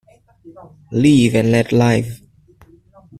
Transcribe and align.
Live 0.93 1.35
and 1.35 1.51
let 1.51 1.71
live. 1.71 2.23